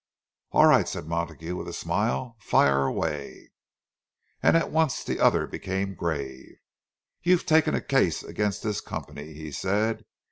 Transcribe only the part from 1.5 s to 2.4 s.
with a smile.